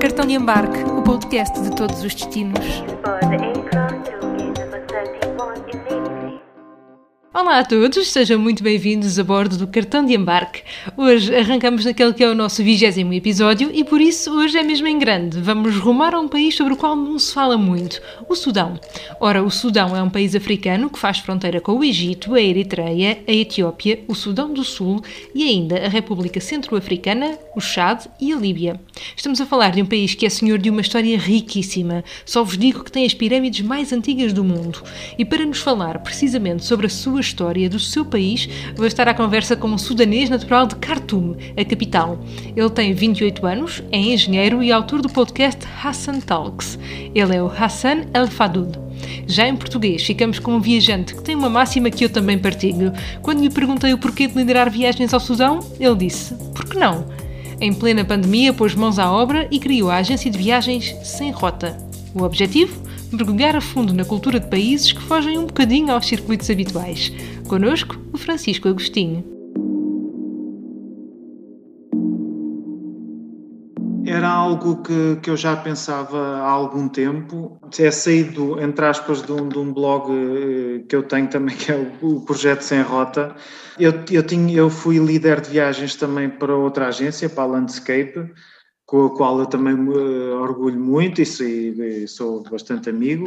[0.00, 2.82] Cartão de embarque, o podcast de todos os destinos.
[7.38, 10.62] Olá a todos, sejam muito bem-vindos a bordo do Cartão de Embarque.
[10.96, 14.86] Hoje arrancamos naquele que é o nosso vigésimo episódio e por isso hoje é mesmo
[14.86, 15.38] em grande.
[15.42, 18.80] Vamos rumar a um país sobre o qual não se fala muito, o Sudão.
[19.20, 23.18] Ora, o Sudão é um país africano que faz fronteira com o Egito, a Eritreia,
[23.28, 25.02] a Etiópia, o Sudão do Sul
[25.34, 28.80] e ainda a República Centro-Africana, o Chad e a Líbia.
[29.14, 32.02] Estamos a falar de um país que é senhor de uma história riquíssima.
[32.24, 34.82] Só vos digo que tem as pirâmides mais antigas do mundo.
[35.18, 39.14] E para nos falar precisamente sobre a sua história do seu país, vou estar à
[39.14, 42.18] conversa com um sudanês natural de Khartoum, a capital.
[42.54, 46.78] Ele tem 28 anos, é engenheiro e autor do podcast Hassan Talks.
[47.14, 48.78] Ele é o Hassan El Fadoud.
[49.26, 52.92] Já em português, ficamos com um viajante que tem uma máxima que eu também partilho.
[53.20, 57.06] Quando lhe perguntei o porquê de liderar viagens ao Sudão, ele disse: por que não?
[57.60, 61.76] Em plena pandemia, pôs mãos à obra e criou a agência de viagens Sem Rota.
[62.14, 62.85] O objetivo?
[63.12, 67.12] Mergulhar a fundo na cultura de países que fogem um bocadinho aos circuitos habituais.
[67.48, 69.24] Conosco, o Francisco Agostinho.
[74.04, 77.60] Era algo que, que eu já pensava há algum tempo.
[77.78, 81.72] É saído, entre aspas, de um, de um blog eh, que eu tenho também, que
[81.72, 83.34] é o, o Projeto Sem Rota.
[83.78, 88.32] Eu, eu, tinha, eu fui líder de viagens também para outra agência, para a Landscape,
[88.86, 89.96] com a qual eu também me
[90.30, 93.26] orgulho muito e sou, sou bastante amigo,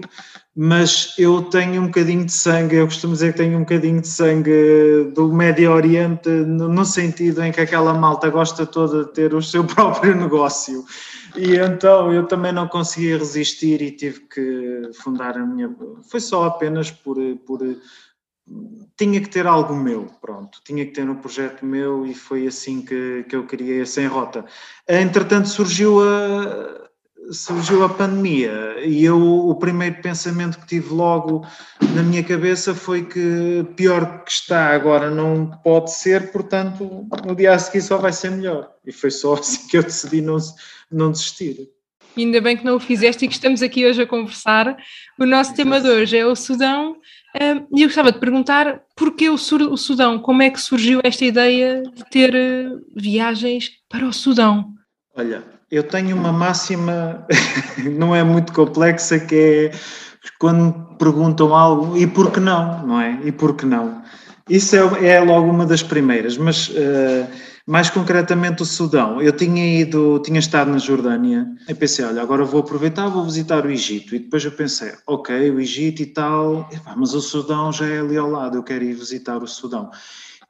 [0.56, 4.08] mas eu tenho um bocadinho de sangue, eu costumo dizer que tenho um bocadinho de
[4.08, 9.34] sangue do Médio Oriente, no, no sentido em que aquela malta gosta toda de ter
[9.34, 10.86] o seu próprio negócio.
[11.36, 15.70] E então eu também não conseguia resistir e tive que fundar a minha.
[16.10, 17.60] Foi só apenas por, por
[18.98, 22.82] tinha que ter algo meu, pronto, tinha que ter um projeto meu e foi assim
[22.82, 24.44] que, que eu queria sem rota.
[24.88, 26.90] Entretanto surgiu a,
[27.32, 31.46] surgiu a pandemia e eu o primeiro pensamento que tive logo
[31.96, 37.54] na minha cabeça foi que pior que está agora não pode ser, portanto no dia
[37.54, 38.70] a seguir só vai ser melhor.
[38.86, 40.38] E foi só assim que eu decidi não,
[40.92, 41.70] não desistir.
[42.18, 44.76] Ainda bem que não o fizeste e que estamos aqui hoje a conversar.
[45.18, 46.98] O nosso tema de hoje é o Sudão
[47.72, 50.20] e eu gostava de perguntar porquê o, o Sudão?
[50.20, 54.74] Como é que surgiu esta ideia de ter eh, viagens para o Sudão?
[55.16, 57.26] Olha, eu tenho uma máxima,
[57.98, 59.72] não é muito complexa, que é
[60.40, 63.20] quando perguntam algo, e por que não, não é?
[63.24, 64.02] E por que não?
[64.50, 67.28] Isso é, é logo uma das primeiras, mas uh,
[67.70, 69.22] mais concretamente o Sudão.
[69.22, 73.64] Eu tinha ido, tinha estado na Jordânia e pensei, olha, agora vou aproveitar, vou visitar
[73.64, 74.16] o Egito.
[74.16, 78.18] E depois eu pensei, ok, o Egito e tal, mas o Sudão já é ali
[78.18, 79.92] ao lado, eu quero ir visitar o Sudão.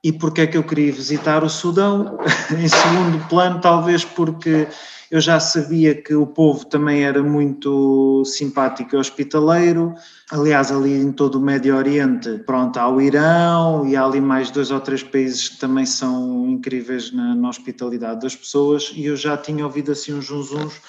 [0.02, 2.18] E porquê é que eu queria visitar o Sudão?
[2.58, 4.66] em segundo plano, talvez porque
[5.12, 9.96] eu já sabia que o povo também era muito simpático e hospitaleiro.
[10.30, 14.52] Aliás, ali em todo o Médio Oriente, pronto, há o Irão e há ali mais
[14.52, 18.92] dois ou três países que também são incríveis na, na hospitalidade das pessoas.
[18.96, 20.80] E eu já tinha ouvido assim uns uns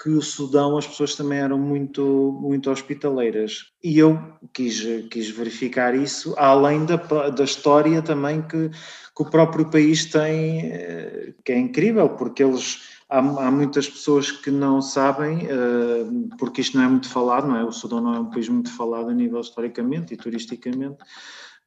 [0.00, 3.72] que o Sudão as pessoas também eram muito, muito hospitaleiras.
[3.82, 4.16] E eu
[4.52, 4.80] quis,
[5.10, 11.34] quis verificar isso, além da, da história também que, que o próprio país tem, eh,
[11.44, 16.76] que é incrível, porque eles há, há, muitas pessoas que não sabem, uh, porque isto
[16.76, 17.64] não é muito falado, não é?
[17.64, 20.98] O Sudão não é um país muito falado a nível historicamente e turisticamente,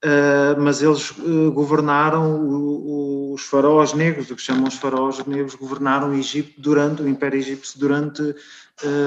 [0.06, 5.24] uh, mas eles uh, governaram o, o, os faraós negros, o que chamam os faraós
[5.26, 8.36] negros, governaram o Egito durante, o Império Egípcio durante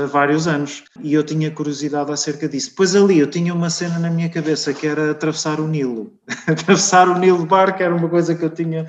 [0.09, 0.85] vários anos.
[1.03, 2.71] E eu tinha curiosidade acerca disso.
[2.71, 6.13] Depois ali eu tinha uma cena na minha cabeça que era atravessar o Nilo.
[6.47, 8.87] atravessar o Nilo barco era uma coisa que eu tinha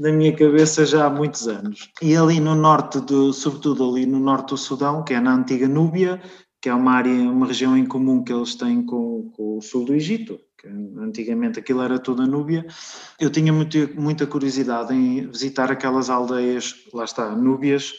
[0.00, 1.90] na minha cabeça já há muitos anos.
[2.00, 5.68] E ali no norte, do, sobretudo ali no norte do Sudão, que é na antiga
[5.68, 6.20] Núbia,
[6.60, 9.84] que é uma área, uma região em comum que eles têm com, com o sul
[9.84, 10.66] do Egito, que
[10.98, 12.66] antigamente aquilo era tudo a Núbia,
[13.18, 17.92] eu tinha muito, muita curiosidade em visitar aquelas aldeias, lá está, Núbias,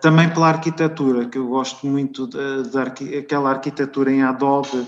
[0.00, 4.86] também pela arquitetura, que eu gosto muito daquela arquitetura em adobe,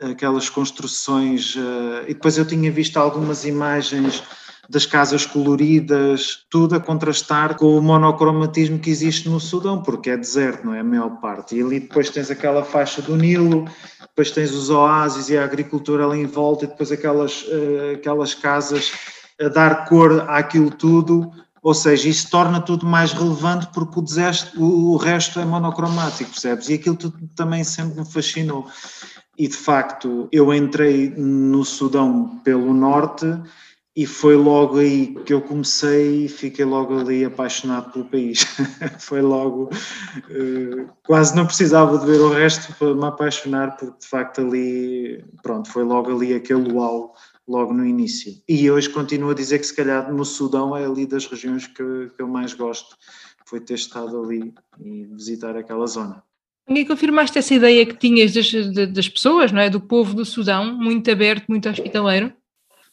[0.00, 4.22] aquelas construções, eh, e depois eu tinha visto algumas imagens
[4.68, 10.16] das casas coloridas, tudo a contrastar com o monocromatismo que existe no Sudão, porque é
[10.16, 11.56] deserto, não é a maior parte.
[11.56, 13.66] E ali depois tens aquela faixa do Nilo,
[14.00, 18.34] depois tens os oásis e a agricultura ali em volta, e depois aquelas, uh, aquelas
[18.34, 18.92] casas
[19.40, 21.32] a dar cor àquilo tudo,
[21.62, 26.68] ou seja, isso torna tudo mais relevante porque o, deserto, o, resto é monocromático, percebes?
[26.68, 28.66] E aquilo tudo também sempre me fascinou.
[29.36, 33.26] E de facto, eu entrei no Sudão pelo norte
[33.98, 38.46] e foi logo aí que eu comecei e fiquei logo ali apaixonado pelo país.
[39.00, 44.06] foi logo, uh, quase não precisava de ver o resto para me apaixonar, porque de
[44.06, 47.12] facto ali, pronto, foi logo ali aquele uau,
[47.48, 48.40] logo no início.
[48.48, 51.74] E hoje continuo a dizer que se calhar no Sudão é ali das regiões que,
[52.16, 52.96] que eu mais gosto,
[53.46, 56.22] foi ter estado ali e visitar aquela zona.
[56.68, 58.52] E confirmaste essa ideia que tinhas das,
[58.92, 59.68] das pessoas, não é?
[59.68, 62.32] Do povo do Sudão, muito aberto, muito hospitaleiro?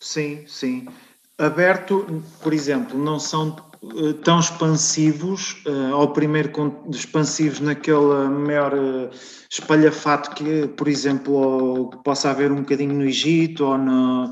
[0.06, 0.88] Sim, sim.
[1.36, 6.52] Aberto, por exemplo, não são eh, tão expansivos, uh, ao primeiro
[6.92, 9.10] expansivos naquele maior uh,
[9.50, 14.32] espalhafato que, por exemplo, possa haver um bocadinho no Egito ou, no,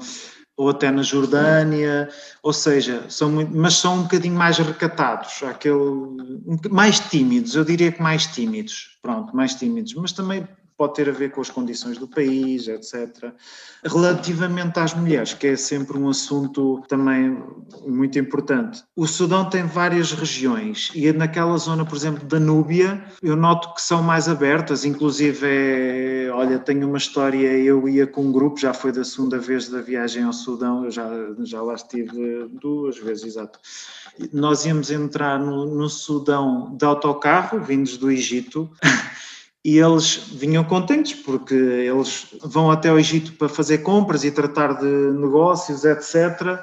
[0.56, 2.08] ou até na Jordânia,
[2.44, 5.82] ou seja, são muito, mas são um bocadinho mais recatados, aquele,
[6.70, 10.48] mais tímidos, eu diria que mais tímidos, pronto, mais tímidos, mas também
[10.78, 13.32] pode ter a ver com as condições do país, etc.
[13.84, 17.42] Relativamente às mulheres, que é sempre um assunto também
[17.86, 18.84] muito importante.
[18.96, 23.82] O Sudão tem várias regiões e naquela zona, por exemplo, da Núbia, eu noto que
[23.82, 28.74] são mais abertas, inclusive é, olha, tenho uma história, eu ia com um grupo, já
[28.74, 31.10] foi da segunda vez da viagem ao Sudão, eu já,
[31.40, 33.60] já lá estive duas vezes, exato.
[34.32, 38.70] Nós íamos entrar no, no Sudão de autocarro, vindos do Egito,
[39.64, 44.74] e eles vinham contentes porque eles vão até o Egito para fazer compras e tratar
[44.74, 46.60] de negócios, etc.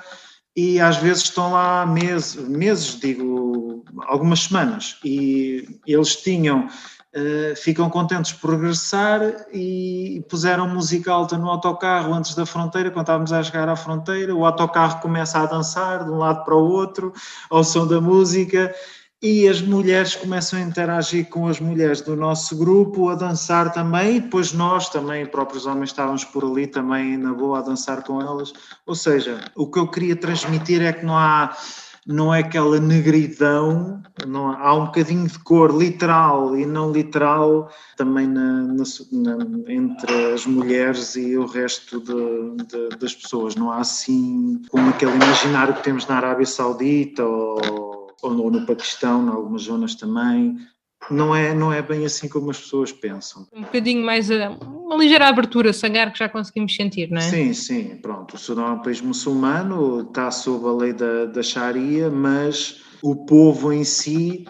[0.54, 4.98] E às vezes estão lá meses, meses digo, algumas semanas.
[5.02, 12.34] E eles tinham, uh, ficam contentes por regressar e puseram música alta no autocarro antes
[12.34, 14.34] da fronteira, quando estávamos a chegar à fronteira.
[14.34, 17.14] O autocarro começa a dançar de um lado para o outro,
[17.48, 18.74] ao som da música
[19.22, 24.16] e as mulheres começam a interagir com as mulheres do nosso grupo, a dançar também,
[24.16, 28.20] e depois nós também, próprios homens, estávamos por ali também na boa a dançar com
[28.20, 28.52] elas.
[28.86, 31.54] Ou seja, o que eu queria transmitir é que não há,
[32.06, 38.26] não é aquela negridão, não há, um bocadinho de cor literal e não literal também
[38.26, 43.54] na, na, na, entre as mulheres e o resto de, de, das pessoas.
[43.54, 49.24] Não há assim como aquele imaginário que temos na Arábia Saudita ou ou no Paquistão,
[49.24, 50.56] em algumas zonas também.
[51.10, 53.46] Não é, não é bem assim como as pessoas pensam.
[53.52, 57.22] Um bocadinho mais, uma ligeira abertura, sangar que já conseguimos sentir, não é?
[57.22, 58.34] Sim, sim, pronto.
[58.34, 63.24] O Sudão é um país muçulmano, está sob a lei da, da Sharia, mas o
[63.24, 64.44] povo em si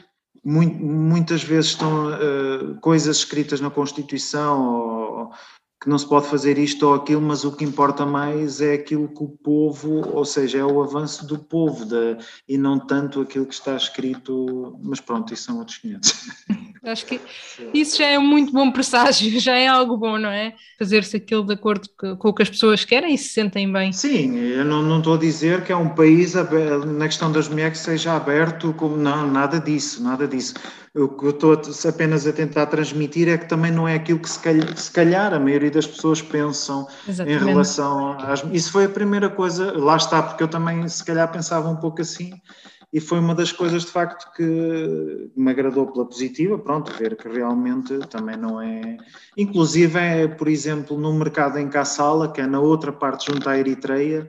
[0.45, 5.00] muito, muitas vezes estão uh, coisas escritas na Constituição
[5.81, 9.09] que não se pode fazer isto ou aquilo, mas o que importa mais é aquilo
[9.09, 13.47] que o povo, ou seja, é o avanço do povo de, e não tanto aquilo
[13.47, 16.29] que está escrito, mas pronto, isso são outros 500.
[16.83, 17.21] Acho que
[17.75, 20.55] isso já é um muito bom presságio, já é algo bom, não é?
[20.79, 21.87] Fazer-se aquilo de acordo
[22.19, 23.93] com o que as pessoas querem e se sentem bem.
[23.93, 27.79] Sim, eu não, não estou a dizer que é um país na questão das mulheres
[27.79, 30.55] que seja aberto, como não, nada disso, nada disso.
[30.95, 34.29] O que eu estou apenas a tentar transmitir é que também não é aquilo que
[34.29, 37.43] se calhar, se calhar a maioria das pessoas pensam Exatamente.
[37.43, 38.43] em relação às.
[38.53, 42.03] Isso foi a primeira coisa, lá está, porque eu também se calhar pensava um pouco
[42.03, 42.33] assim
[42.93, 47.29] e foi uma das coisas de facto que me agradou pela positiva, pronto, ver que
[47.29, 48.97] realmente também não é.
[49.37, 53.57] Inclusive, é, por exemplo, no mercado em Kassala, que é na outra parte junto à
[53.57, 54.29] Eritreia,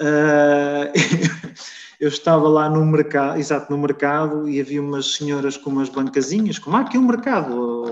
[0.00, 0.92] uh,
[2.02, 6.58] eu estava lá no mercado, exato, no mercado, e havia umas senhoras com umas bancazinhas,
[6.58, 7.84] como há aqui um mercado,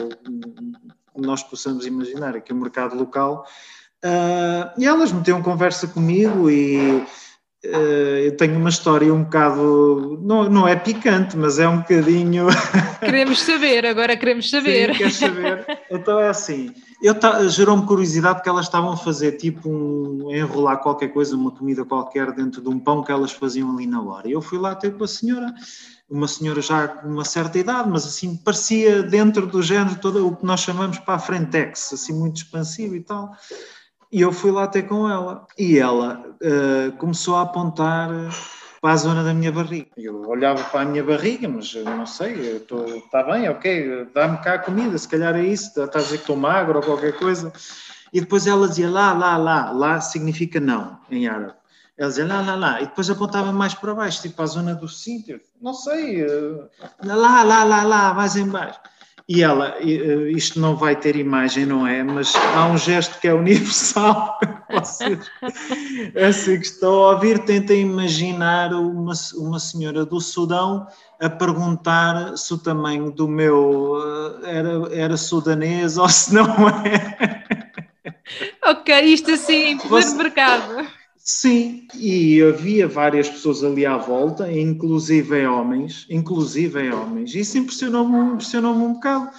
[1.17, 3.47] nós possamos imaginar, aqui um mercado local,
[4.05, 7.07] uh, e elas metiam conversa comigo e
[7.63, 12.47] Uh, eu tenho uma história um bocado, não, não é picante, mas é um bocadinho.
[13.01, 14.93] Queremos saber, agora queremos saber.
[14.93, 15.67] Sim, queres saber?
[15.91, 21.09] Então é assim, eu gerou-me curiosidade porque elas estavam a fazer tipo um, enrolar qualquer
[21.09, 24.29] coisa, uma comida qualquer dentro de um pão que elas faziam ali na hora.
[24.29, 25.53] Eu fui lá ter com a senhora,
[26.11, 30.37] uma senhora já com uma certa idade, mas assim parecia dentro do género todo o
[30.37, 33.31] que nós chamamos para a frentex, assim muito expansivo e tal.
[34.13, 35.47] E eu fui lá ter com ela.
[35.57, 38.11] E ela uh, começou a apontar
[38.81, 39.89] para a zona da minha barriga.
[39.97, 44.59] Eu olhava para a minha barriga, mas não sei, está bem, ok, dá-me cá a
[44.59, 47.53] comida, se calhar é isso, está a dizer que estou magro ou qualquer coisa.
[48.13, 51.55] E depois ela dizia lá, lá, lá, lá significa não, em árabe.
[51.97, 54.89] Ela dizia lá, lá, lá, e depois apontava mais para baixo, tipo a zona do
[54.89, 56.69] sítio, não sei, uh,
[57.05, 58.81] lá, lá, lá, lá, mais em baixo.
[59.33, 62.03] E ela, eh, isto não vai ter imagem, não é?
[62.03, 64.37] Mas há um gesto que é universal.
[64.69, 65.31] Vocês,
[66.27, 70.85] assim que estão a ouvir, tentem imaginar uma, uma senhora do Sudão
[71.21, 74.03] a perguntar se o tamanho do meu
[74.43, 77.71] eh, era, era sudanês ou se não é.
[78.65, 80.89] Ok, isto assim, em pleno mercado.
[81.31, 87.33] Sim, e havia várias pessoas ali à volta, inclusive homens, inclusive homens.
[87.37, 89.31] Isso impressionou-me impressionou um bocado.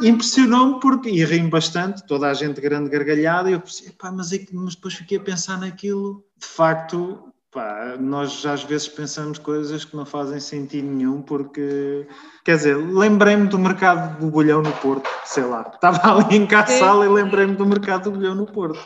[0.00, 4.32] Impressionou-me porque, e ri bastante, toda a gente grande gargalhada, e eu pensei, pá, mas,
[4.32, 6.24] é mas depois fiquei a pensar naquilo.
[6.40, 12.04] De facto, Pá, nós às vezes pensamos coisas que não fazem sentido nenhum, porque,
[12.42, 17.04] quer dizer, lembrei-me do mercado do bolhão no Porto, sei lá, estava ali em sala
[17.04, 18.80] e lembrei-me do mercado do bolhão no Porto,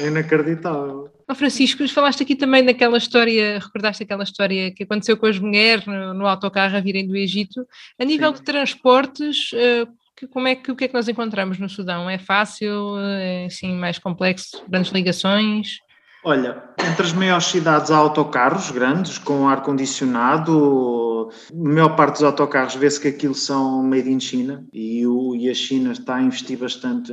[0.00, 1.17] é inacreditável.
[1.30, 5.84] Oh, Francisco, falaste aqui também daquela história, recordaste aquela história que aconteceu com as mulheres
[5.84, 7.66] no, no autocarro a virem do Egito,
[8.00, 8.36] a nível Sim.
[8.36, 12.10] de transportes, uh, que, como é que, o que é que nós encontramos no Sudão?
[12.10, 15.78] É fácil, é assim, mais complexo, grandes ligações?
[16.24, 21.07] Olha, entre as maiores cidades há autocarros grandes, com ar-condicionado.
[21.52, 25.48] Na maior parte dos autocarros vê-se que aquilo são made in China e, o, e
[25.48, 27.12] a China está a investir bastante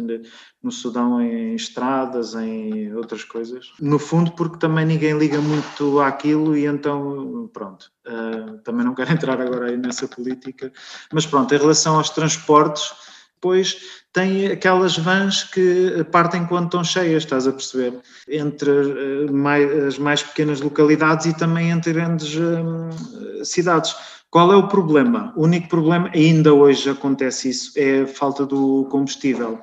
[0.62, 3.72] no Sudão em estradas, em outras coisas.
[3.80, 9.12] No fundo, porque também ninguém liga muito àquilo e então, pronto, uh, também não quero
[9.14, 10.72] entrar agora aí nessa política.
[11.14, 13.05] Mas pronto, em relação aos transportes,
[13.46, 13.78] depois
[14.12, 18.00] tem aquelas vans que partem quando estão cheias, estás a perceber?
[18.28, 23.96] Entre eh, as mais pequenas localidades e também entre grandes eh, cidades.
[24.32, 25.32] Qual é o problema?
[25.36, 29.60] O único problema, ainda hoje acontece isso, é a falta do combustível.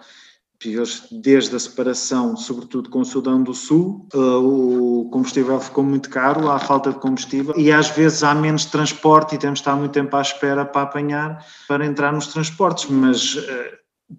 [1.10, 6.50] Desde a separação, sobretudo com o Sudão do Sul, eh, o combustível ficou muito caro,
[6.50, 9.92] há falta de combustível e às vezes há menos transporte e temos de estar muito
[9.92, 13.36] tempo à espera para apanhar, para entrar nos transportes, mas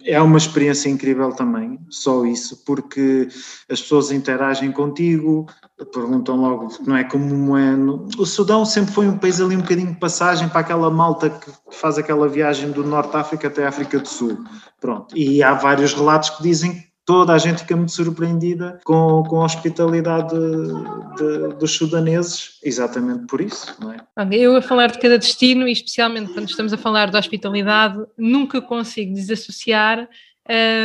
[0.04, 3.28] é uma experiência incrível também, só isso, porque
[3.70, 5.48] as pessoas interagem contigo,
[5.92, 7.76] perguntam logo, não é como é.
[7.76, 8.08] No...
[8.18, 11.52] O Sudão sempre foi um país ali um bocadinho de passagem para aquela malta que
[11.72, 14.38] faz aquela viagem do Norte África até a África do Sul.
[14.80, 15.18] Pronto.
[15.18, 19.46] E há vários relatos que dizem toda a gente fica muito surpreendida com, com a
[19.46, 23.98] hospitalidade de, de, dos sudaneses, exatamente por isso, não é?
[24.32, 28.62] Eu a falar de cada destino, e especialmente quando estamos a falar de hospitalidade, nunca
[28.62, 30.08] consigo desassociar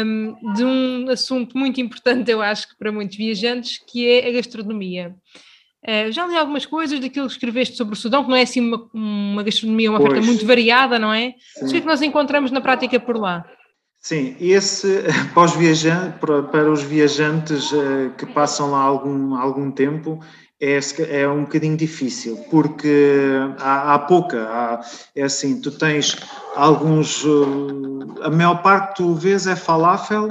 [0.05, 4.33] um, de um assunto muito importante, eu acho que para muitos viajantes, que é a
[4.33, 5.15] gastronomia.
[5.87, 8.61] Uh, já li algumas coisas daquilo que escreveste sobre o Sudão, que não é assim
[8.61, 11.35] uma, uma gastronomia, uma oferta muito variada, não é?
[11.55, 11.67] Sim.
[11.67, 13.45] O que é que nós encontramos na prática por lá?
[14.01, 19.71] Sim, esse para os viajantes, para, para os viajantes uh, que passam lá algum, algum
[19.71, 20.21] tempo
[20.61, 20.79] é,
[21.09, 23.25] é um bocadinho difícil, porque
[23.59, 24.81] há, há pouca, há,
[25.15, 26.17] é assim, tu tens
[26.55, 30.29] alguns, uh, a maior parte tu vês é falafel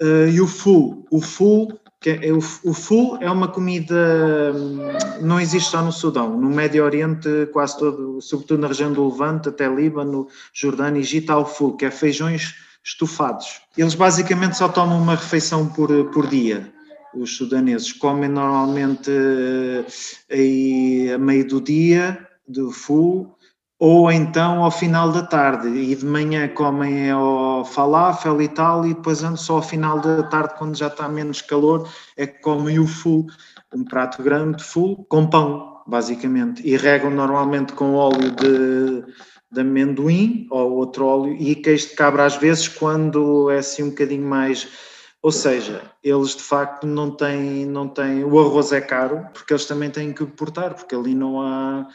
[0.00, 4.78] uh, e o full, o full é, o, o full é uma comida hum,
[5.22, 9.48] não existe só no Sudão, no Médio Oriente quase todo, sobretudo na região do Levante,
[9.48, 13.62] até Líbano, Jordânia, Egito, há o full, que é feijões estufados.
[13.76, 16.72] Eles basicamente só tomam uma refeição por, por dia.
[17.12, 19.84] Os sudaneses comem normalmente eh,
[20.30, 23.36] aí a meio do dia, do full,
[23.78, 28.94] ou então ao final da tarde, e de manhã comem o falafel e tal, e
[28.94, 32.86] depois só ao final da tarde, quando já está menos calor, é que comem o
[32.86, 33.26] full,
[33.74, 39.04] um prato grande de full, com pão, basicamente, e regam normalmente com óleo de
[39.56, 43.88] de amendoim ou outro óleo e queijo de cabra às vezes quando é assim um
[43.90, 44.68] bocadinho mais
[45.22, 49.64] ou seja, eles de facto não têm, não têm, o arroz é caro porque eles
[49.64, 51.88] também têm que importar, porque ali não há,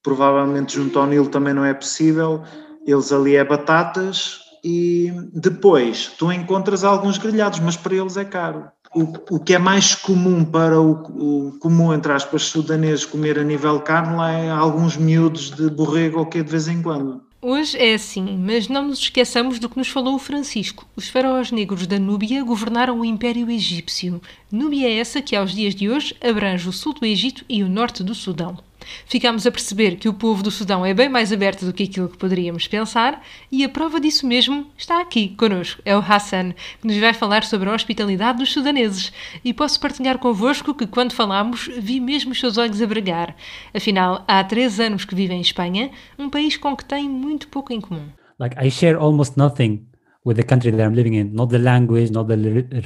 [0.00, 2.44] provavelmente junto ao Nilo também não é possível,
[2.86, 8.70] eles ali é batatas e depois tu encontras alguns grelhados, mas para eles é caro
[8.94, 13.44] o, o que é mais comum para o, o comum, entre aspas, sudanês comer a
[13.44, 17.22] nível de carne lá é alguns miúdos de borrego ou que de vez em quando.
[17.44, 20.86] Hoje é assim, mas não nos esqueçamos do que nos falou o Francisco.
[20.94, 24.22] Os faraós negros da Núbia governaram o Império Egípcio.
[24.50, 27.68] Núbia é essa que, aos dias de hoje, abrange o sul do Egito e o
[27.68, 28.58] norte do Sudão.
[29.06, 32.08] Ficámos a perceber que o povo do Sudão é bem mais aberto do que aquilo
[32.08, 35.82] que poderíamos pensar e a prova disso mesmo está aqui connosco.
[35.84, 39.12] É o Hassan, que nos vai falar sobre a hospitalidade dos sudaneses.
[39.44, 43.34] E posso partilhar convosco que quando falámos vi mesmo os seus olhos a brilhar.
[43.74, 47.72] Afinal, há três anos que vive em Espanha, um país com que tem muito pouco
[47.72, 48.08] em comum.
[48.38, 49.86] Like I share almost nothing
[50.24, 51.32] with the country that I'm living in.
[51.32, 52.36] Not the language, not the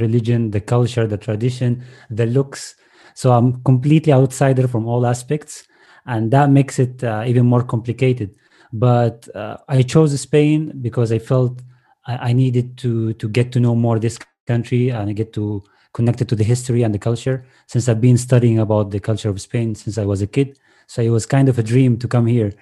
[0.01, 2.77] religion, the culture, the tradition, the looks.
[3.15, 5.67] So I'm completely outsider from all aspects.
[6.07, 8.37] And that makes it uh, even more complicated.
[8.73, 11.63] But uh, I chose Spain because I felt
[12.07, 15.63] I, I, needed to to get to know more this country and I get to
[15.93, 17.45] connect it to the history and the culture.
[17.67, 21.03] Since I've been studying about the culture of Spain since I was a kid, so
[21.03, 22.53] it was kind of a dream to come here.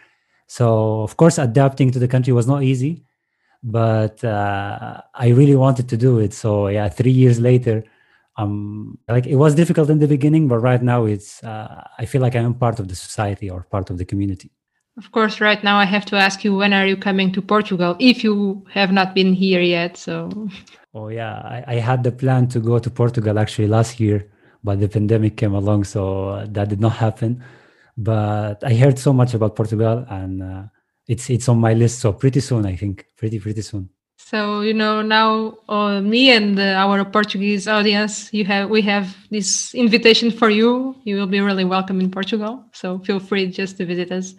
[0.46, 3.04] So of course, adapting to the country was not easy,
[3.62, 6.32] but uh, I really wanted to do it.
[6.34, 7.84] So yeah, three years later,
[8.36, 12.20] um, like it was difficult in the beginning, but right now it's uh, I feel
[12.20, 14.50] like I'm part of the society or part of the community.
[14.96, 17.96] Of course, right now I have to ask you when are you coming to Portugal
[17.98, 19.96] if you have not been here yet.
[19.96, 20.48] So,
[20.94, 24.30] oh yeah, I, I had the plan to go to Portugal actually last year,
[24.62, 27.44] but the pandemic came along, so that did not happen.
[27.96, 30.62] But I heard so much about Portugal, and uh,
[31.06, 32.00] it's it's on my list.
[32.00, 33.90] So pretty soon, I think, pretty pretty soon.
[34.26, 39.74] So you know now, uh, me and our Portuguese audience, you have we have this
[39.74, 40.96] invitation for you.
[41.04, 42.64] You will be really welcome in Portugal.
[42.72, 44.34] So feel free just to visit us.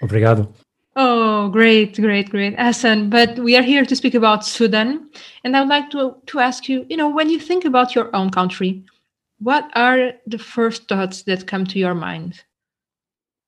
[0.00, 0.50] Obrigado.
[0.96, 3.10] Oh, great, great, great, Hassan.
[3.10, 5.10] But we are here to speak about Sudan,
[5.44, 6.86] and I would like to to ask you.
[6.88, 8.82] You know, when you think about your own country,
[9.40, 12.44] what are the first thoughts that come to your mind?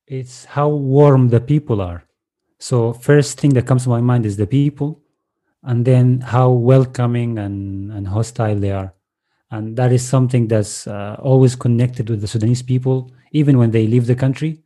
[0.07, 2.05] It's how warm the people are.
[2.59, 5.00] So first thing that comes to my mind is the people
[5.63, 8.95] and then how welcoming and, and hostile they are.
[9.51, 13.87] And that is something that's uh, always connected with the Sudanese people, even when they
[13.87, 14.63] leave the country.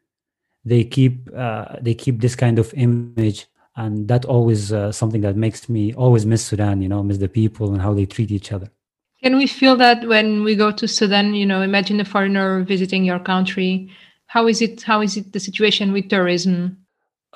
[0.65, 3.47] They keep uh, they keep this kind of image,
[3.77, 6.81] and that always uh, something that makes me always miss Sudan.
[6.81, 8.71] You know, miss the people and how they treat each other.
[9.23, 11.35] Can we feel that when we go to Sudan?
[11.35, 13.91] You know, imagine a foreigner visiting your country.
[14.27, 14.83] How is it?
[14.83, 16.84] How is it the situation with tourism?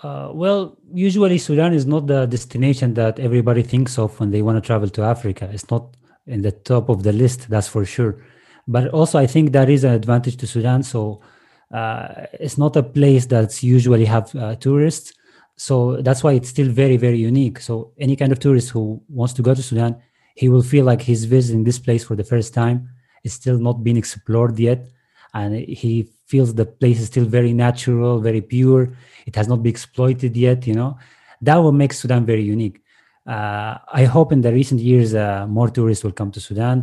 [0.02, 4.56] Uh, well, usually Sudan is not the destination that everybody thinks of when they want
[4.56, 5.48] to travel to Africa.
[5.52, 8.22] It's not in the top of the list, that's for sure.
[8.68, 10.82] But also, I think that is an advantage to Sudan.
[10.82, 11.20] So
[11.72, 15.14] uh, it's not a place that's usually have uh, tourists.
[15.56, 17.58] So that's why it's still very, very unique.
[17.60, 19.96] So any kind of tourist who wants to go to Sudan,
[20.36, 22.90] he will feel like he's visiting this place for the first time.
[23.24, 24.86] It's still not been explored yet,
[25.34, 28.92] and he feels the place is still very natural, very pure.
[29.28, 30.66] It has not been exploited yet.
[30.66, 30.90] You know,
[31.46, 32.78] that will make Sudan very unique.
[33.34, 36.78] Uh, I hope in the recent years uh, more tourists will come to Sudan,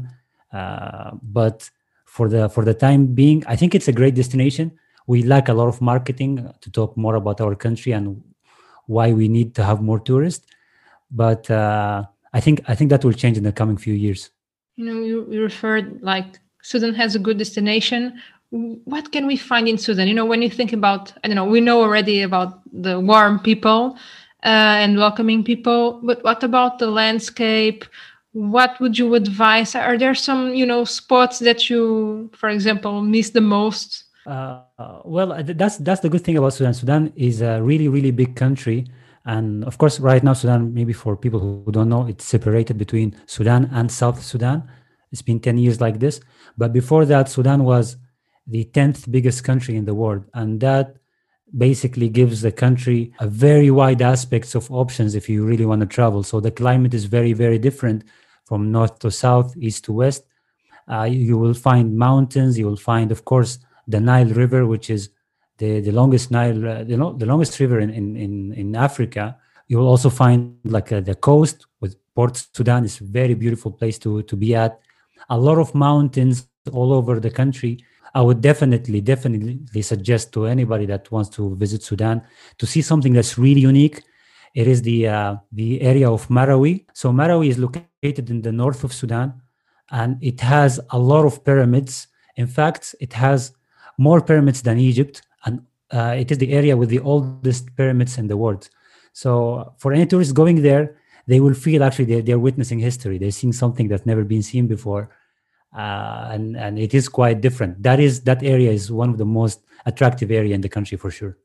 [0.53, 1.57] uh, but
[2.05, 4.65] for the for the time being, I think it's a great destination.
[5.07, 8.05] We lack a lot of marketing to talk more about our country and
[8.95, 10.45] why we need to have more tourists.
[11.09, 12.05] But uh,
[12.37, 14.29] I think I think that will change in the coming few years.
[14.75, 18.01] You know, you, you referred like Sudan has a good destination
[18.85, 20.07] what can we find in Sudan?
[20.07, 23.39] You know, when you think about, I don't know, we know already about the warm
[23.39, 23.97] people
[24.43, 27.83] uh, and welcoming people, but what about the landscape?
[28.31, 29.75] What would you advise?
[29.75, 34.03] Are there some, you know, spots that you, for example, miss the most?
[34.25, 34.61] Uh,
[35.03, 36.73] well, that's that's the good thing about Sudan.
[36.73, 38.87] Sudan is a really, really big country,
[39.25, 43.15] and of course, right now, Sudan, maybe for people who don't know, it's separated between
[43.27, 44.63] Sudan and South Sudan.
[45.11, 46.21] It's been ten years like this,
[46.57, 47.97] but before that, Sudan was
[48.47, 50.25] the 10th biggest country in the world.
[50.33, 50.97] And that
[51.57, 55.87] basically gives the country a very wide aspects of options if you really want to
[55.87, 56.23] travel.
[56.23, 58.03] So the climate is very, very different
[58.45, 60.25] from north to south, east to west.
[60.87, 62.59] Uh, you will find mountains.
[62.59, 65.09] You will find, of course, the Nile River, which is
[65.57, 69.37] the, the longest Nile, uh, the, the longest river in, in, in, Africa.
[69.67, 72.85] You will also find like uh, the coast with Port Sudan.
[72.85, 74.79] is a very beautiful place to, to be at.
[75.29, 77.83] A lot of mountains all over the country
[78.15, 82.21] I would definitely, definitely suggest to anybody that wants to visit Sudan
[82.59, 84.03] to see something that's really unique.
[84.55, 86.85] It is the uh, the area of Marawi.
[86.93, 89.41] So Marawi is located in the north of Sudan,
[89.91, 92.07] and it has a lot of pyramids.
[92.37, 93.51] In fact, it has
[93.97, 95.59] more pyramids than Egypt, and
[95.91, 98.69] uh, it is the area with the oldest pyramids in the world.
[99.11, 100.97] So for any tourist going there,
[101.27, 103.17] they will feel actually they're, they're witnessing history.
[103.17, 105.09] They're seeing something that's never been seen before
[105.75, 107.83] uh, and and it is quite different.
[107.83, 111.11] That is that area is one of the most attractive area in the country for
[111.11, 111.37] sure.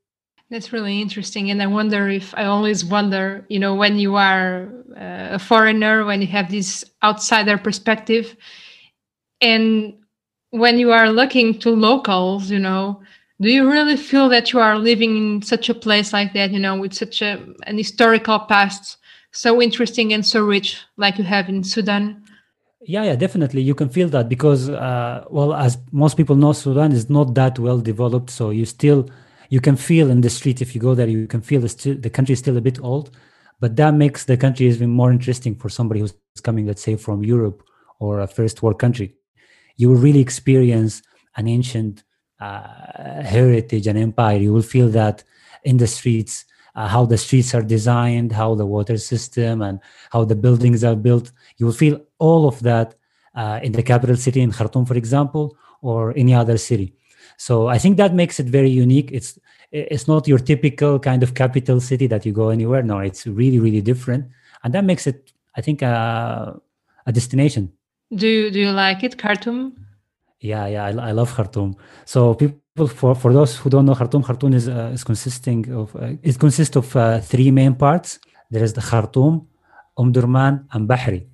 [0.51, 4.69] That's really interesting, and I wonder if I always wonder, you know, when you are
[4.97, 8.37] uh, a foreigner, when you have this outsider perspective,
[9.41, 9.95] and
[10.51, 13.01] when you are looking to locals, you know,
[13.41, 16.59] do you really feel that you are living in such a place like that, you
[16.59, 18.99] know, with such a an historical past,
[19.33, 22.20] so interesting and so rich, like you have in Sudan?
[22.83, 23.61] Yeah, yeah, definitely.
[23.63, 27.59] You can feel that because, uh, well, as most people know, Sudan is not that
[27.59, 28.31] well developed.
[28.31, 29.09] So you still,
[29.51, 31.95] you can feel in the street if you go there, you can feel the, still,
[31.97, 33.11] the country is still a bit old,
[33.61, 37.23] but that makes the country even more interesting for somebody who's coming, let's say, from
[37.23, 37.63] Europe
[37.99, 39.15] or a first world country.
[39.77, 41.03] You will really experience
[41.37, 42.05] an ancient
[42.41, 44.39] uh, heritage and empire.
[44.39, 45.23] You will feel that
[45.65, 49.81] in the streets uh, how the streets are designed, how the water system and
[50.11, 51.33] how the buildings are built.
[51.59, 52.95] You will feel all of that
[53.35, 56.95] uh, in the capital city in Khartoum, for example, or any other city.
[57.37, 59.11] So I think that makes it very unique.
[59.13, 59.39] It's
[59.73, 62.83] it's not your typical kind of capital city that you go anywhere.
[62.83, 64.27] No, it's really really different,
[64.63, 66.53] and that makes it, I think, uh,
[67.07, 67.73] a destination
[68.13, 69.77] Do you, do you like it, Khartoum?
[70.41, 71.77] Yeah, yeah, I, I love Khartoum.
[72.05, 75.95] So people, for, for those who don't know Khartoum, Khartoum is uh, is consisting of
[75.97, 78.19] uh, it consists of uh, three main parts.
[78.51, 79.47] There is the Khartoum,
[79.99, 81.27] Omdurman, and Bahri.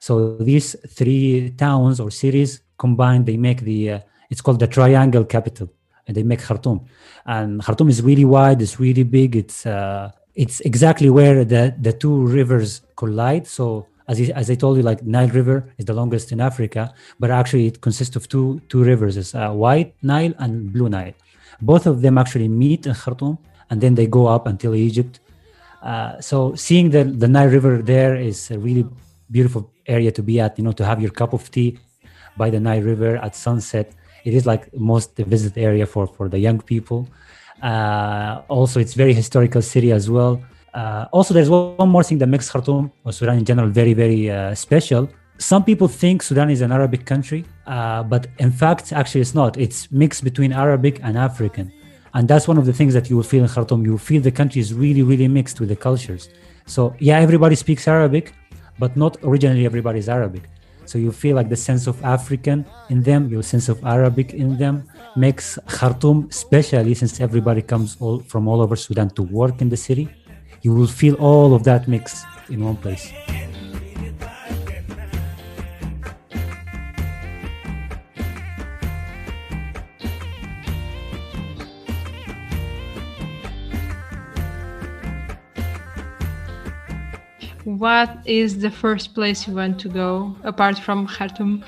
[0.00, 5.24] So these three towns or cities combined, they make the uh, it's called the triangle
[5.24, 5.68] capital,
[6.06, 6.86] and they make Khartoum.
[7.24, 9.36] And Khartoum is really wide, it's really big.
[9.36, 13.46] It's uh, it's exactly where the the two rivers collide.
[13.46, 16.92] So as, I- as I told you, like Nile River is the longest in Africa,
[17.20, 21.14] but actually it consists of two two rivers: it's uh, White Nile and Blue Nile.
[21.60, 23.38] Both of them actually meet in Khartoum,
[23.70, 25.20] and then they go up until Egypt.
[25.82, 28.84] Uh, so seeing the the Nile River there is a really
[29.30, 30.58] beautiful area to be at.
[30.58, 31.78] You know, to have your cup of tea
[32.36, 33.92] by the Nile River at sunset.
[34.24, 37.08] It is like most visited area for for the young people.
[37.62, 40.42] Uh, also, it's very historical city as well.
[40.76, 44.30] Uh, also, there's one more thing that makes Khartoum or Sudan in general very, very
[44.30, 45.08] uh, special.
[45.38, 49.56] Some people think Sudan is an Arabic country, uh, but in fact, actually, it's not.
[49.56, 51.72] It's mixed between Arabic and African.
[52.12, 53.84] And that's one of the things that you will feel in Khartoum.
[53.86, 56.28] You will feel the country is really, really mixed with the cultures.
[56.66, 58.34] So, yeah, everybody speaks Arabic,
[58.78, 60.42] but not originally everybody is Arabic.
[60.84, 64.56] So you feel like the sense of African in them, your sense of Arabic in
[64.56, 64.84] them
[65.16, 69.76] makes Khartoum, especially since everybody comes all, from all over Sudan to work in the
[69.76, 70.08] city,
[70.66, 73.04] you will feel all of that mix in one place.
[87.64, 91.62] What is the first place you want to go apart from Khartoum?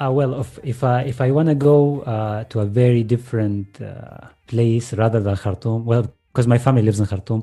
[0.00, 3.68] Uh, well, if, if I if I want to go uh, to a very different
[3.82, 7.42] uh, place rather than Khartoum, well, because my family lives in Khartoum,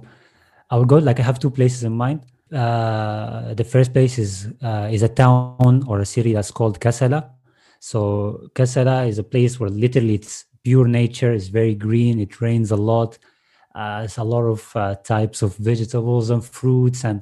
[0.69, 0.97] I will go.
[0.97, 2.21] Like I have two places in mind.
[2.51, 7.29] Uh, the first place is uh, is a town or a city that's called Kassala.
[7.79, 11.33] So Kassala is a place where literally it's pure nature.
[11.33, 12.19] It's very green.
[12.19, 13.17] It rains a lot.
[13.75, 17.21] Uh, a lot of uh, types of vegetables and fruits and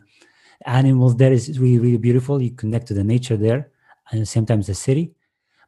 [0.66, 1.16] animals.
[1.16, 2.42] There is really really beautiful.
[2.42, 3.72] You connect to the nature there,
[4.12, 5.16] and sometimes the the city.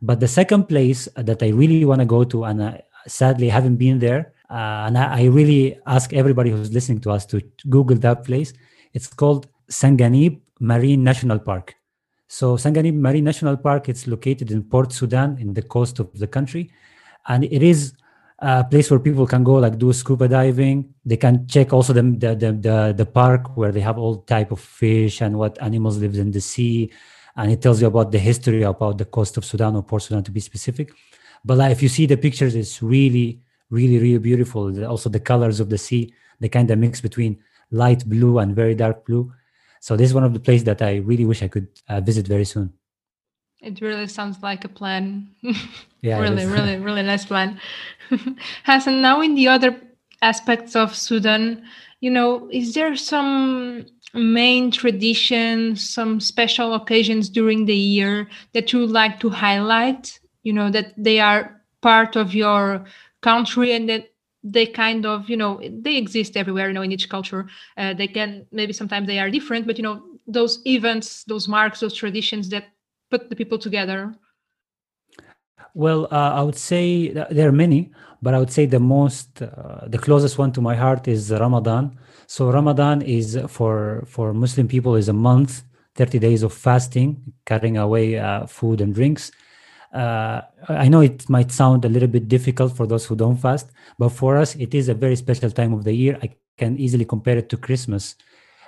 [0.01, 3.99] But the second place that I really want to go to, and sadly haven't been
[3.99, 8.23] there, uh, and I, I really ask everybody who's listening to us to Google that
[8.23, 8.53] place.
[8.93, 11.75] It's called Sanganib Marine National Park.
[12.27, 16.27] So Sanganib Marine National Park, it's located in Port Sudan, in the coast of the
[16.27, 16.71] country,
[17.27, 17.93] and it is
[18.39, 20.93] a place where people can go like do scuba diving.
[21.05, 24.51] They can check also the the the, the, the park where they have all type
[24.51, 26.91] of fish and what animals live in the sea
[27.35, 30.23] and it tells you about the history about the coast of Sudan or Port Sudan
[30.23, 30.91] to be specific.
[31.43, 34.71] But like, if you see the pictures, it's really, really, really beautiful.
[34.71, 37.37] The- Also, the colors of the sea, they kind of mix between
[37.71, 39.31] light blue and very dark blue.
[39.79, 42.27] So this is one of the places that I really wish I could uh, visit
[42.27, 42.73] very soon.
[43.61, 45.27] It really sounds like a plan.
[46.01, 47.59] Yeah, really, really, really nice plan.
[48.63, 49.79] Hassan, now in the other
[50.21, 51.63] aspects of Sudan,
[52.01, 58.79] you know, is there some main traditions, some special occasions during the year that you
[58.79, 60.19] would like to highlight?
[60.43, 62.85] You know, that they are part of your
[63.31, 64.03] country and that
[64.55, 65.53] they kind of, you know,
[65.85, 67.43] they exist everywhere, you know, in each culture.
[67.81, 69.97] Uh, they can, maybe sometimes they are different, but, you know,
[70.37, 72.65] those events, those marks, those traditions that
[73.11, 73.99] put the people together.
[75.83, 76.85] Well, uh, I would say
[77.15, 77.81] th- there are many,
[78.23, 81.85] but I would say the most, uh, the closest one to my heart is Ramadan.
[82.27, 85.51] So Ramadan is for for Muslim people is a month,
[85.99, 87.09] thirty days of fasting,
[87.49, 89.23] cutting away uh, food and drinks.
[89.95, 93.71] Uh, I know it might sound a little bit difficult for those who don't fast,
[93.97, 96.19] but for us, it is a very special time of the year.
[96.21, 98.15] I can easily compare it to Christmas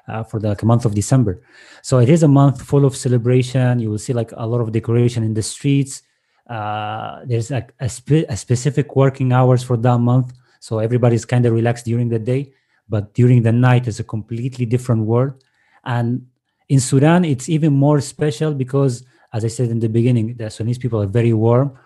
[0.07, 1.43] uh, for the like, month of December.
[1.81, 3.79] So it is a month full of celebration.
[3.79, 6.01] You will see like a lot of decoration in the streets.
[6.49, 11.45] Uh, there's like a, spe- a specific working hours for that month, so everybody's kind
[11.45, 12.53] of relaxed during the day,
[12.87, 15.43] but during the night is a completely different world.
[15.83, 16.25] And
[16.69, 20.77] in Sudan, it's even more special because, as I said in the beginning, the Sudanese
[20.77, 21.77] people are very warm,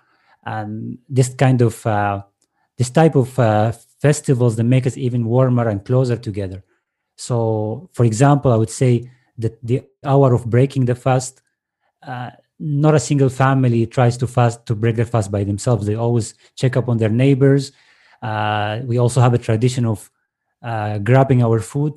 [0.46, 2.24] and this kind of uh,
[2.78, 6.64] this type of uh, festivals that make us even warmer and closer together.
[7.16, 11.42] So, for example, I would say that the hour of breaking the fast,
[12.02, 15.86] uh, not a single family tries to fast to break their fast by themselves.
[15.86, 17.72] They always check up on their neighbors.
[18.22, 20.10] Uh, we also have a tradition of
[20.64, 21.94] uh, grabbing our food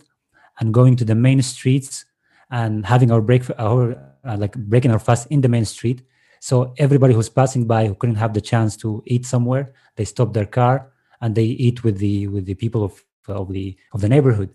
[0.58, 2.04] and going to the main streets
[2.50, 6.02] and having our break our uh, like breaking our fast in the main street.
[6.40, 10.32] So everybody who's passing by who couldn't have the chance to eat somewhere, they stop
[10.32, 14.08] their car and they eat with the with the people of of the of the
[14.08, 14.50] neighborhood.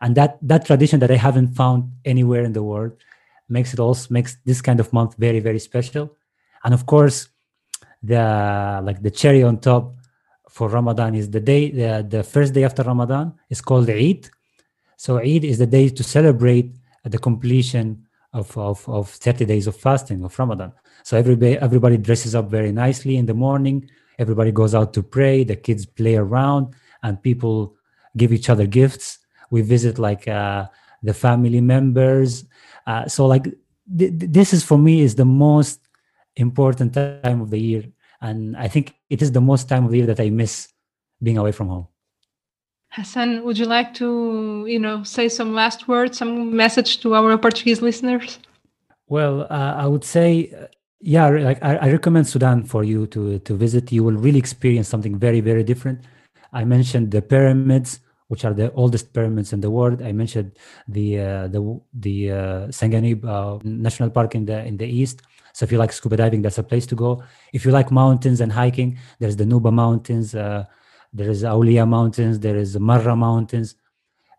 [0.00, 2.92] And that that tradition that I haven't found anywhere in the world,
[3.52, 6.16] makes it also makes this kind of month very very special
[6.64, 7.28] and of course
[8.02, 8.24] the
[8.82, 9.94] like the cherry on top
[10.48, 14.28] for ramadan is the day the, the first day after ramadan is called eid
[14.96, 16.68] so eid is the day to celebrate
[17.04, 17.86] the completion
[18.32, 20.72] of, of, of 30 days of fasting of ramadan.
[21.04, 23.90] So everybody everybody dresses up very nicely in the morning.
[24.18, 25.44] Everybody goes out to pray.
[25.44, 27.76] The kids play around and people
[28.16, 29.18] give each other gifts.
[29.50, 30.68] We visit like uh,
[31.02, 32.44] the family members.
[32.86, 35.80] Uh, so like th- this is for me is the most
[36.36, 37.84] important time of the year.
[38.20, 40.68] And i think it is the most time of the year that i miss
[41.20, 41.88] being away from home
[42.92, 47.38] hassan would you like to you know say some last words some message to our
[47.38, 48.38] portuguese listeners
[49.08, 50.66] well uh, i would say uh,
[51.00, 54.88] yeah like I, I recommend sudan for you to to visit you will really experience
[54.88, 56.00] something very very different
[56.52, 58.00] i mentioned the pyramids
[58.32, 60.00] which are the oldest pyramids in the world.
[60.00, 60.52] I mentioned
[60.88, 61.60] the uh, the
[61.92, 62.36] the uh,
[62.78, 65.20] Sanganib uh, National Park in the in the east.
[65.52, 67.22] So if you like scuba diving, that's a place to go.
[67.52, 70.34] If you like mountains and hiking, there's the Nuba Mountains.
[71.12, 72.38] Uh, there is Aulia Mountains.
[72.38, 73.76] There is Marra Mountains.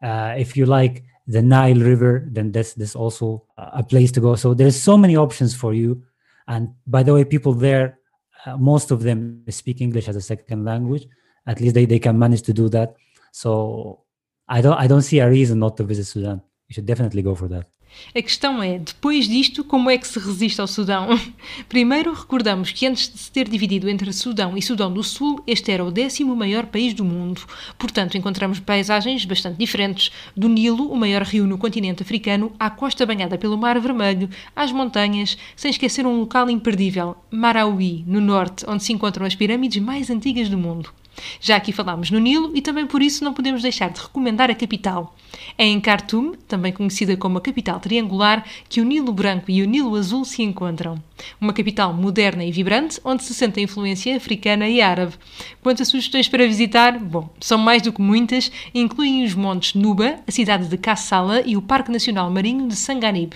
[0.01, 4.35] Uh, if you like the Nile River, then that's this also a place to go.
[4.35, 6.03] So there's so many options for you.
[6.47, 7.99] And by the way, people there,
[8.45, 11.07] uh, most of them speak English as a second language.
[11.47, 12.95] At least they, they can manage to do that.
[13.31, 14.03] So
[14.47, 16.41] I don't I don't see a reason not to visit Sudan.
[16.67, 17.67] You should definitely go for that.
[18.15, 21.07] A questão é, depois disto, como é que se resiste ao Sudão?
[21.67, 25.71] Primeiro, recordamos que antes de se ter dividido entre Sudão e Sudão do Sul, este
[25.71, 27.41] era o décimo maior país do mundo.
[27.77, 30.11] Portanto, encontramos paisagens bastante diferentes.
[30.35, 34.71] Do Nilo, o maior rio no continente africano, à costa banhada pelo Mar Vermelho, às
[34.71, 40.09] montanhas, sem esquecer um local imperdível, Marawi, no norte, onde se encontram as pirâmides mais
[40.09, 40.93] antigas do mundo.
[41.39, 44.55] Já aqui falámos no Nilo e também por isso não podemos deixar de recomendar a
[44.55, 45.15] capital.
[45.57, 49.65] É em Khartoum, também conhecida como a capital triangular, que o Nilo Branco e o
[49.65, 51.01] Nilo Azul se encontram.
[51.39, 55.13] Uma capital moderna e vibrante, onde se sente a influência africana e árabe.
[55.61, 60.15] Quanto a sugestões para visitar, bom, são mais do que muitas, incluem os Montes Nuba,
[60.27, 63.33] a cidade de Kassala e o Parque Nacional Marinho de Sanganib.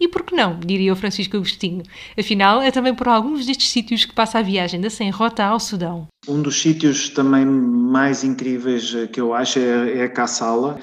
[0.00, 1.82] E por que não, diria o Francisco Agostinho?
[2.18, 5.60] Afinal, é também por alguns destes sítios que passa a viagem da Sem Rota ao
[5.60, 6.08] Sudão.
[6.26, 10.78] Um dos sítios também mais incríveis eh, que eu acho é, é Kassala,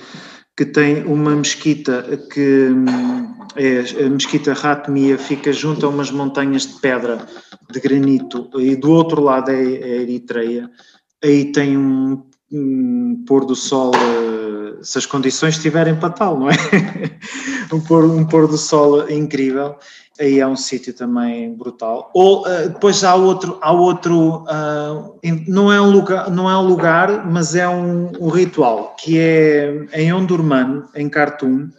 [0.57, 2.85] que tem uma mesquita que hum,
[3.55, 7.27] é a mesquita Ratmia, fica junto a umas montanhas de pedra
[7.71, 10.69] de granito e do outro lado é, é a Eritreia.
[11.23, 16.49] Aí tem um, um pôr do sol uh, se as condições estiverem para tal, não
[16.49, 16.55] é?
[17.71, 19.75] um, pôr, um pôr do sol incrível,
[20.19, 22.09] aí é um sítio também brutal.
[22.13, 26.67] Ou uh, depois há outro, há outro uh, não, é um lugar, não é um
[26.67, 31.69] lugar, mas é um, um ritual, que é em Ondurman, em Khartoum,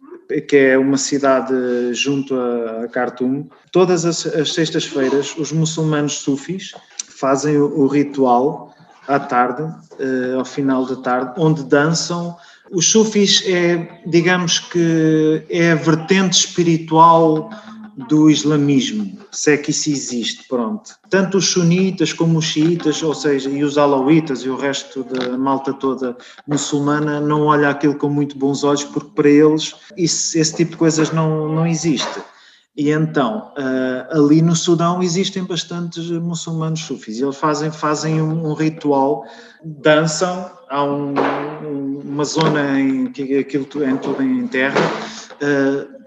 [0.49, 1.55] que é uma cidade
[1.95, 3.49] junto a Khartoum.
[3.73, 6.75] Todas as, as sextas-feiras, os muçulmanos sufis
[7.09, 8.75] fazem o, o ritual
[9.07, 12.37] à tarde, uh, ao final da tarde, onde dançam
[12.71, 17.51] os sufis é, digamos que, é a vertente espiritual
[18.07, 20.95] do islamismo, se é que isso existe, pronto.
[21.11, 25.37] Tanto os sunitas como os xiitas, ou seja, e os alauítas e o resto da
[25.37, 30.55] malta toda muçulmana não olha aquilo com muito bons olhos porque para eles isso, esse
[30.55, 32.21] tipo de coisas não, não existe.
[32.77, 37.21] E então, uh, ali no Sudão existem bastantes muçulmanos sufis.
[37.21, 39.25] Eles fazem, fazem um, um ritual,
[39.65, 41.13] dançam, há um,
[42.05, 44.79] uma zona em que aquilo é tudo em terra,
[45.43, 45.99] uh,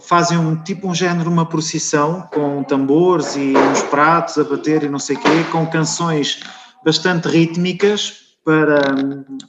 [0.00, 4.88] fazem um tipo um género, uma procissão com tambores e uns pratos a bater e
[4.88, 6.40] não sei o quê, com canções
[6.84, 8.94] bastante rítmicas, para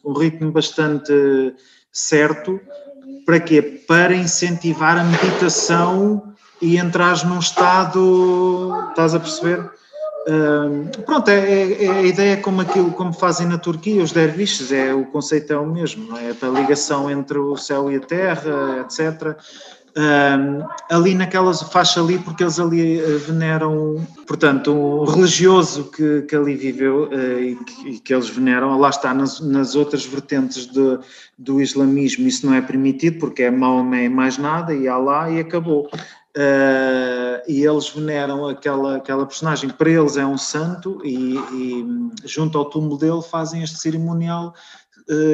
[0.03, 1.13] um ritmo bastante
[1.91, 2.59] certo.
[3.25, 3.61] Para quê?
[3.61, 9.71] Para incentivar a meditação e entras num estado, estás a perceber?
[10.27, 14.71] Uh, pronto, é, é, é, a ideia como aquilo como fazem na Turquia os derviches,
[14.71, 18.81] é o conceito é o mesmo, é a ligação entre o céu e a terra,
[18.81, 19.37] etc.
[19.99, 26.33] Uh, ali naquela faixa ali, porque eles ali eh, veneram, portanto, um religioso que, que
[26.33, 30.67] ali viveu uh, e, que, e, que, eles veneram, lá está, nas, nas outras vertentes
[30.67, 30.99] de,
[31.37, 35.89] do islamismo isso não é permitido, porque é Maomé mais nada, e Allah e acabou.
[36.37, 41.85] Uh, e eles veneram aquela, aquela personagem, para eles é um santo, e, e
[42.23, 44.53] junto ao túmulo dele fazem este cerimonial,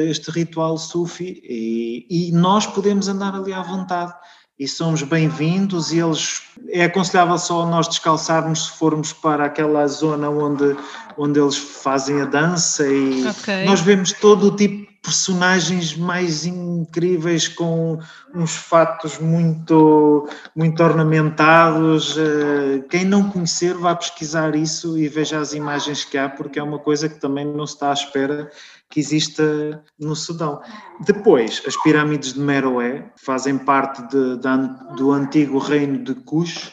[0.08, 4.12] este ritual sufi, e, e, nós podemos andar ali à vontade.
[4.58, 10.30] E somos bem-vindos, e eles é aconselhável só nós descalçarmos se formos para aquela zona
[10.30, 10.74] onde,
[11.18, 13.66] onde eles fazem a dança, e okay.
[13.66, 18.00] nós vemos todo o tipo personagens mais incríveis com
[18.34, 22.16] uns fatos muito, muito ornamentados.
[22.18, 26.62] Eh, quem não conhecer, vá pesquisar isso e veja as imagens que há, porque é
[26.62, 28.50] uma coisa que também não se está à espera
[28.88, 30.60] que exista no Sudão.
[31.00, 36.72] Depois, as pirâmides de Meroé fazem parte de, de, do antigo reino de Cush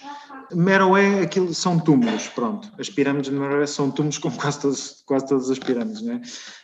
[0.56, 2.72] Meroé, aquilo são túmulos, pronto.
[2.78, 6.22] As pirâmides de Meroé são túmulos como quase todas, quase todas as pirâmides, não é?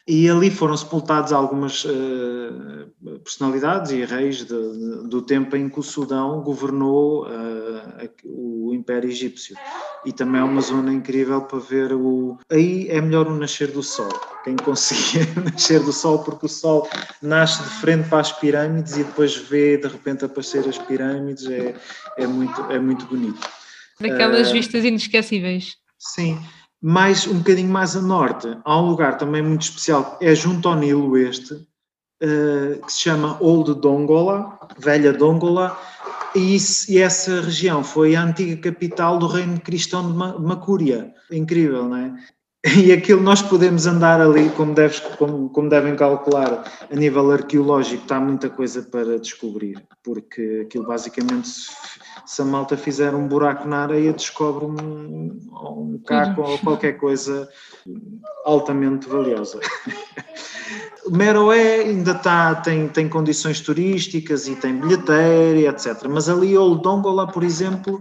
[0.08, 5.80] E ali foram sepultados algumas uh, personalidades e reis de, de, do tempo em que
[5.80, 9.56] o Sudão governou uh, o Império Egípcio.
[10.06, 12.38] E também é uma zona incrível para ver o.
[12.50, 14.10] Aí é melhor o nascer do sol.
[14.44, 16.88] Quem conseguir nascer do sol, porque o sol
[17.22, 21.76] nasce de frente para as pirâmides e depois vê de repente aparecer as pirâmides, é,
[22.18, 23.59] é, muito, é muito bonito.
[24.00, 25.76] Daquelas uh, vistas inesquecíveis.
[25.98, 26.40] Sim,
[26.82, 30.76] mais um bocadinho mais a norte, há um lugar também muito especial, é junto ao
[30.76, 35.78] Nilo este, uh, que se chama Old Dongola, Velha Dongola,
[36.36, 41.12] e, isso, e, essa região foi a antiga capital do reino cristão de Macúria.
[41.32, 42.14] Incrível, não é?
[42.78, 48.04] E aquilo nós podemos andar ali, como, deves, como, como, devem calcular, a nível arqueológico,
[48.04, 51.50] está muita coisa para descobrir, porque aquilo basicamente,
[52.30, 57.50] se, a malta fizer um buraco na areia, descobre um, um caco ou qualquer coisa
[58.46, 59.60] altamente valiosa.
[61.10, 66.06] Meroé ainda está, tem, tem condições turísticas e tem bilheteira, etc.
[66.08, 68.00] Mas ali, Oldongola, por exemplo,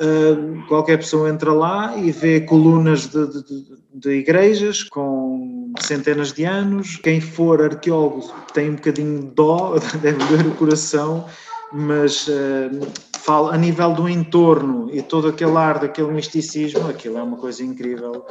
[0.00, 3.64] Uh, qualquer pessoa entra lá e vê colunas de, de,
[3.94, 6.94] de, igrejas com centenas de anos.
[7.02, 11.26] Quem for arqueólogo tem um bocadinho de dó, deve doer o coração,
[11.72, 12.86] mas uh,
[13.28, 17.62] fala, a nível do entorno e todo aquele ar daquele misticismo, aquilo é uma coisa
[17.62, 18.24] incrível.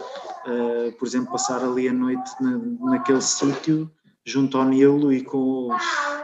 [0.48, 2.58] Uh, por exemplo, passar ali a noite na,
[2.90, 3.92] naquele sítio
[4.26, 5.70] junto ao Nilo e com.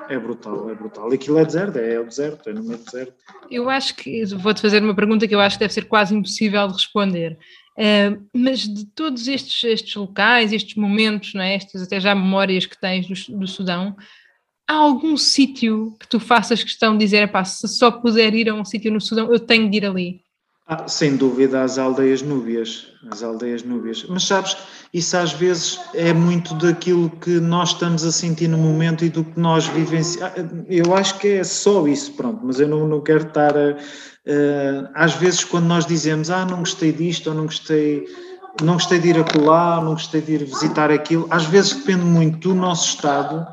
[0.09, 1.13] É brutal, é brutal.
[1.13, 3.13] Aquilo é deserto, é o deserto, é no meio do deserto.
[3.51, 4.25] Eu acho que.
[4.25, 7.38] Vou-te fazer uma pergunta que eu acho que deve ser quase impossível de responder.
[7.77, 11.53] Uh, mas de todos estes, estes locais, estes momentos, não é?
[11.53, 13.95] estas até já memórias que tens do, do Sudão,
[14.67, 18.65] há algum sítio que tu faças questão de dizer, se só puder ir a um
[18.65, 20.21] sítio no Sudão, eu tenho de ir ali?
[20.65, 24.06] Ah, sem dúvida, as aldeias núbias, as aldeias núbias.
[24.08, 24.56] Mas sabes,
[24.93, 29.26] isso às vezes é muito daquilo que nós estamos a sentir no momento e do
[29.26, 30.39] que nós vivenciamos.
[30.39, 33.76] Ah, eu acho que é só isso, pronto, mas eu não, não quero estar a,
[34.93, 38.06] às vezes quando nós dizemos, ah, não gostei disto ou não gostei,
[38.62, 42.49] não gostei de ir acolá, não gostei de ir visitar aquilo, às vezes depende muito
[42.49, 43.45] do nosso estado,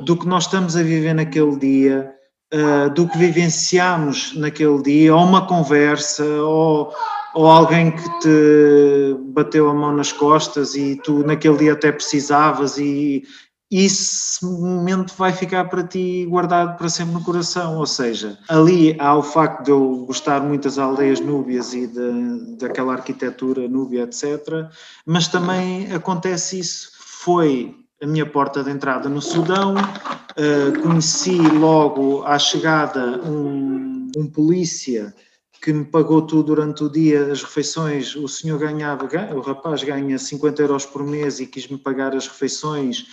[0.00, 2.14] do que nós estamos a viver naquele dia,
[2.52, 6.92] uh, do que vivenciamos naquele dia, ou uma conversa, ou,
[7.34, 12.78] ou alguém que te bateu a mão nas costas e tu naquele dia até precisavas
[12.78, 13.22] e
[13.70, 19.16] esse momento vai ficar para ti guardado para sempre no coração, ou seja, ali há
[19.16, 24.68] o facto de eu gostar muito das aldeias núbias e de, daquela arquitetura núbia, etc.,
[25.04, 29.74] mas também acontece isso, foi a minha porta de entrada no Sudão.
[29.74, 35.14] Uh, conheci logo à chegada um, um polícia
[35.62, 38.14] que me pagou tudo durante o dia, as refeições.
[38.14, 43.06] O senhor ganhava, o rapaz ganha 50 euros por mês e quis-me pagar as refeições.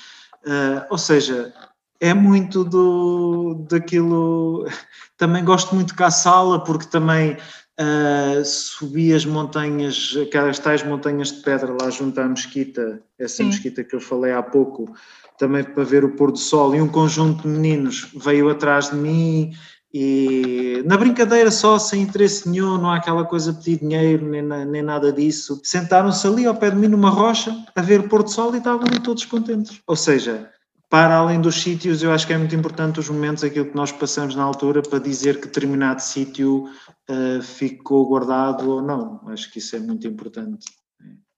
[0.45, 1.53] Uh, ou seja,
[2.01, 4.65] é muito do, daquilo.
[5.15, 7.37] Também gosto muito de sala porque também
[7.81, 13.45] Uh, subi as montanhas, aquelas tais montanhas de pedra lá junto à mesquita, essa Sim.
[13.45, 14.93] mesquita que eu falei há pouco,
[15.39, 18.97] também para ver o pôr do sol, e um conjunto de meninos veio atrás de
[18.97, 19.53] mim
[19.93, 24.41] e na brincadeira só, sem interesse nenhum, não há aquela coisa de pedir dinheiro nem,
[24.41, 25.59] nem nada disso.
[25.63, 28.59] Sentaram-se ali ao pé de mim numa rocha a ver o pôr do sol e
[28.59, 29.81] estavam ali todos contentes.
[29.85, 30.49] Ou seja,
[30.91, 33.93] para além dos sítios, eu acho que é muito importante os momentos, aquilo que nós
[33.93, 36.65] passamos na altura, para dizer que determinado sítio
[37.09, 39.21] uh, ficou guardado ou não.
[39.27, 40.65] Acho que isso é muito importante.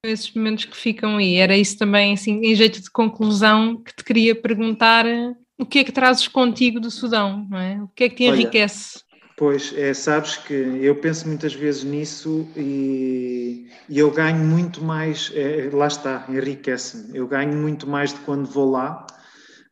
[0.03, 4.03] Esses momentos que ficam aí, era isso também, assim, em jeito de conclusão, que te
[4.03, 7.79] queria perguntar eh, o que é que trazes contigo do Sudão, não é?
[7.83, 9.01] O que é que te enriquece?
[9.13, 14.84] Olha, pois, é, sabes que eu penso muitas vezes nisso e, e eu ganho muito
[14.84, 17.15] mais, é, lá está, enriquece-me.
[17.15, 19.05] Eu ganho muito mais de quando vou lá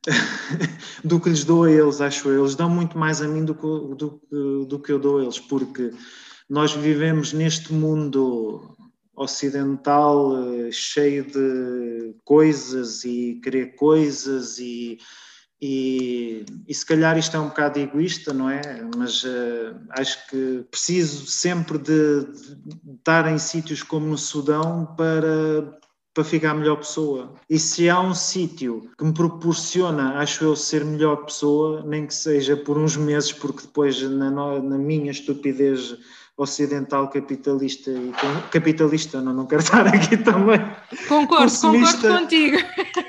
[1.04, 2.42] do que lhes dou a eles, acho eu.
[2.42, 5.40] Eles dão muito mais a mim do que, do, do que eu dou a eles,
[5.40, 5.92] porque
[6.50, 8.76] nós vivemos neste mundo
[9.16, 14.98] ocidental eh, cheio de coisas e querer coisas e,
[15.62, 18.62] e, e, se calhar isto é um bocado egoísta, não é?
[18.98, 25.80] Mas uh, acho que preciso sempre de, de, estar em sítios como no Sudão para
[26.14, 27.34] para ficar melhor pessoa.
[27.50, 32.14] E se há um sítio que me proporciona, acho eu, ser melhor pessoa, nem que
[32.14, 35.96] seja por uns meses, porque depois, na, na minha estupidez
[36.38, 38.12] ocidental capitalista e
[38.50, 40.60] capitalista, não, não quero estar aqui também.
[41.08, 42.58] Concordo, concordo contigo.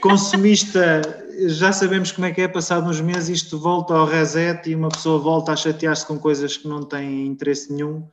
[0.00, 1.02] Consumista,
[1.46, 4.90] já sabemos como é que é, passado uns meses isto volta ao reset e uma
[4.90, 8.06] pessoa volta a chatear-se com coisas que não têm interesse nenhum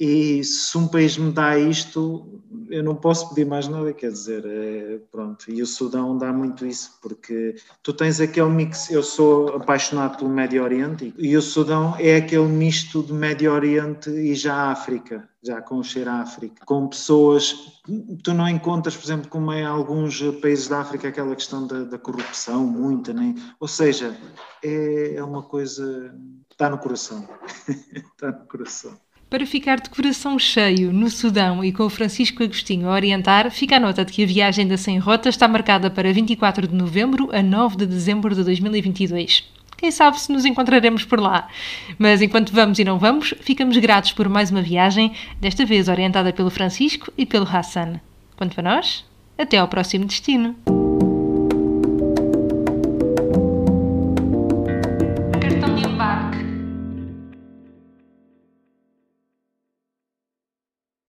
[0.00, 2.40] e se um país me dá isto,
[2.70, 5.50] eu não posso pedir mais nada, quer dizer, é, pronto.
[5.50, 8.90] E o Sudão dá muito isso, porque tu tens aquele mix.
[8.90, 14.08] Eu sou apaixonado pelo Médio Oriente e o Sudão é aquele misto de Médio Oriente
[14.08, 17.54] e já África, já com cheiro à África, com pessoas.
[18.24, 21.98] Tu não encontras, por exemplo, como em alguns países da África, aquela questão da, da
[21.98, 23.34] corrupção, muita, nem.
[23.60, 24.16] Ou seja,
[24.64, 26.18] é, é uma coisa.
[26.50, 27.28] Está no coração.
[27.68, 28.98] está no coração.
[29.30, 33.76] Para ficar de coração cheio no Sudão e com o Francisco Agostinho a orientar, fica
[33.76, 37.30] a nota de que a viagem da Sem Rota está marcada para 24 de novembro
[37.32, 39.48] a 9 de dezembro de 2022.
[39.76, 41.46] Quem sabe se nos encontraremos por lá.
[41.96, 46.32] Mas enquanto vamos e não vamos, ficamos gratos por mais uma viagem, desta vez orientada
[46.32, 48.00] pelo Francisco e pelo Hassan.
[48.36, 49.04] Quanto a nós,
[49.38, 50.56] até ao próximo destino.